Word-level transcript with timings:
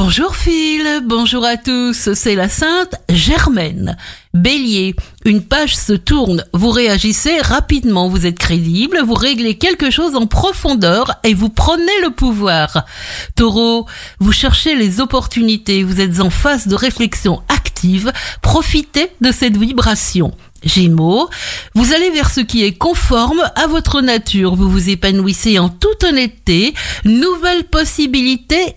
Bonjour 0.00 0.36
Phil, 0.36 1.00
bonjour 1.02 1.44
à 1.44 1.56
tous, 1.56 2.12
c'est 2.14 2.36
la 2.36 2.48
Sainte 2.48 2.94
Germaine. 3.08 3.96
Bélier, 4.32 4.94
une 5.24 5.42
page 5.42 5.76
se 5.76 5.92
tourne, 5.92 6.44
vous 6.54 6.70
réagissez 6.70 7.40
rapidement, 7.40 8.08
vous 8.08 8.24
êtes 8.24 8.38
crédible, 8.38 9.00
vous 9.04 9.14
réglez 9.14 9.58
quelque 9.58 9.90
chose 9.90 10.14
en 10.14 10.28
profondeur 10.28 11.16
et 11.24 11.34
vous 11.34 11.48
prenez 11.48 12.00
le 12.04 12.10
pouvoir. 12.10 12.84
Taureau, 13.34 13.86
vous 14.20 14.30
cherchez 14.30 14.76
les 14.76 15.00
opportunités, 15.00 15.82
vous 15.82 16.00
êtes 16.00 16.20
en 16.20 16.30
phase 16.30 16.68
de 16.68 16.76
réflexion 16.76 17.42
active, 17.48 18.12
profitez 18.40 19.10
de 19.20 19.32
cette 19.32 19.56
vibration. 19.56 20.32
Gémeaux, 20.62 21.28
vous 21.74 21.92
allez 21.92 22.10
vers 22.10 22.30
ce 22.30 22.40
qui 22.40 22.64
est 22.64 22.72
conforme 22.72 23.42
à 23.56 23.66
votre 23.66 24.00
nature, 24.00 24.54
vous 24.54 24.70
vous 24.70 24.90
épanouissez 24.90 25.58
en 25.58 25.68
toute 25.68 26.04
honnêteté, 26.04 26.74
nouvelles 27.04 27.64
possibilités, 27.64 28.76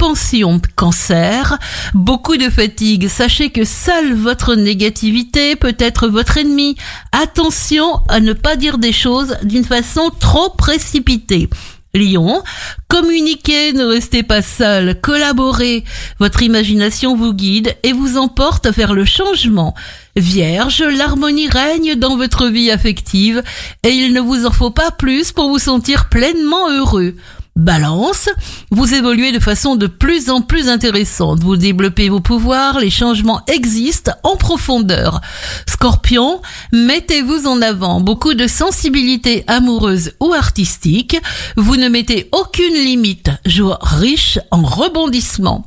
expansion. 0.00 0.60
Cancer, 0.76 1.58
beaucoup 1.92 2.38
de 2.38 2.48
fatigue, 2.48 3.08
sachez 3.08 3.50
que 3.50 3.64
seule 3.64 4.14
votre 4.14 4.54
négativité 4.54 5.56
peut 5.56 5.76
être 5.78 6.08
votre 6.08 6.38
ennemi. 6.38 6.76
Attention 7.12 8.00
à 8.08 8.20
ne 8.20 8.32
pas 8.32 8.56
dire 8.56 8.78
des 8.78 8.92
choses 8.92 9.36
d'une 9.42 9.64
façon 9.64 10.10
trop 10.18 10.48
précipitée. 10.56 11.50
Lion, 11.92 12.42
communiquez, 12.88 13.74
ne 13.74 13.84
restez 13.84 14.22
pas 14.22 14.40
seul, 14.40 14.98
collaborez. 15.02 15.84
Votre 16.18 16.42
imagination 16.42 17.14
vous 17.14 17.34
guide 17.34 17.76
et 17.82 17.92
vous 17.92 18.16
emporte 18.16 18.68
vers 18.68 18.94
le 18.94 19.04
changement. 19.04 19.74
Vierge, 20.16 20.82
l'harmonie 20.82 21.48
règne 21.48 21.94
dans 21.96 22.16
votre 22.16 22.46
vie 22.46 22.70
affective 22.70 23.42
et 23.82 23.90
il 23.90 24.14
ne 24.14 24.20
vous 24.20 24.46
en 24.46 24.50
faut 24.50 24.70
pas 24.70 24.92
plus 24.92 25.32
pour 25.32 25.50
vous 25.50 25.58
sentir 25.58 26.08
pleinement 26.08 26.70
heureux. 26.70 27.16
Balance, 27.60 28.30
vous 28.70 28.94
évoluez 28.94 29.32
de 29.32 29.38
façon 29.38 29.76
de 29.76 29.86
plus 29.86 30.30
en 30.30 30.40
plus 30.40 30.70
intéressante, 30.70 31.40
vous 31.40 31.58
développez 31.58 32.08
vos 32.08 32.20
pouvoirs, 32.20 32.80
les 32.80 32.88
changements 32.88 33.42
existent 33.48 34.12
en 34.22 34.36
profondeur. 34.36 35.20
Scorpion, 35.68 36.40
mettez-vous 36.72 37.46
en 37.46 37.60
avant, 37.60 38.00
beaucoup 38.00 38.32
de 38.32 38.46
sensibilité 38.46 39.44
amoureuse 39.46 40.12
ou 40.20 40.32
artistique, 40.32 41.18
vous 41.58 41.76
ne 41.76 41.90
mettez 41.90 42.30
aucune 42.32 42.72
limite, 42.72 43.28
jour 43.44 43.76
riche 43.82 44.38
en 44.50 44.62
rebondissements. 44.62 45.66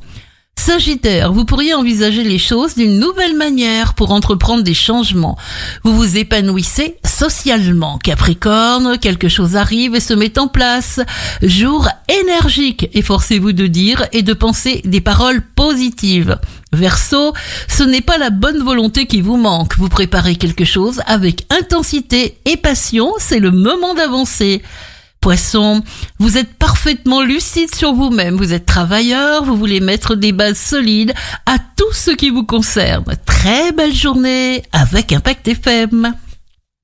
Sagittaire, 0.56 1.32
vous 1.32 1.44
pourriez 1.44 1.74
envisager 1.74 2.24
les 2.24 2.38
choses 2.38 2.74
d'une 2.74 2.98
nouvelle 2.98 3.36
manière 3.36 3.94
pour 3.94 4.12
entreprendre 4.12 4.62
des 4.64 4.74
changements. 4.74 5.36
Vous 5.82 5.94
vous 5.94 6.16
épanouissez 6.16 6.96
socialement. 7.14 7.98
Capricorne, 7.98 8.98
quelque 8.98 9.28
chose 9.28 9.56
arrive 9.56 9.94
et 9.94 10.00
se 10.00 10.14
met 10.14 10.38
en 10.38 10.48
place. 10.48 11.00
Jour 11.42 11.88
énergique, 12.08 12.88
efforcez-vous 12.92 13.52
de 13.52 13.66
dire 13.66 14.04
et 14.12 14.22
de 14.22 14.32
penser 14.32 14.82
des 14.84 15.00
paroles 15.00 15.40
positives. 15.40 16.38
Verseau, 16.72 17.32
ce 17.68 17.84
n'est 17.84 18.00
pas 18.00 18.18
la 18.18 18.30
bonne 18.30 18.62
volonté 18.62 19.06
qui 19.06 19.20
vous 19.20 19.36
manque. 19.36 19.78
Vous 19.78 19.88
préparez 19.88 20.34
quelque 20.34 20.64
chose 20.64 21.00
avec 21.06 21.46
intensité 21.50 22.38
et 22.44 22.56
passion, 22.56 23.12
c'est 23.18 23.40
le 23.40 23.52
moment 23.52 23.94
d'avancer. 23.94 24.62
Poisson, 25.20 25.82
vous 26.18 26.36
êtes 26.36 26.52
parfaitement 26.54 27.22
lucide 27.22 27.74
sur 27.74 27.94
vous-même, 27.94 28.36
vous 28.36 28.52
êtes 28.52 28.66
travailleur, 28.66 29.44
vous 29.44 29.56
voulez 29.56 29.80
mettre 29.80 30.16
des 30.16 30.32
bases 30.32 30.58
solides 30.58 31.14
à 31.46 31.56
tout 31.76 31.92
ce 31.92 32.10
qui 32.10 32.28
vous 32.28 32.44
concerne. 32.44 33.04
Très 33.24 33.72
belle 33.72 33.94
journée 33.94 34.64
avec 34.72 35.12
Impact 35.12 35.48
FM. 35.48 36.14